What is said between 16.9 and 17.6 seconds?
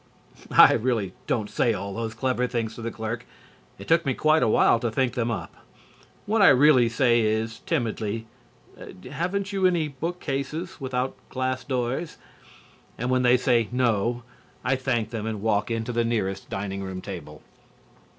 table.)